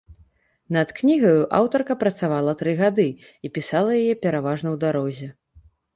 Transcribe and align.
Над 0.75 0.93
кнігаю 0.99 1.43
аўтарка 1.59 1.95
працавала 2.03 2.55
тры 2.61 2.73
гады 2.81 3.05
і 3.49 3.53
пісала 3.59 3.91
яе 4.01 4.15
пераважна 4.25 4.67
ў 4.75 4.77
дарозе. 4.87 5.27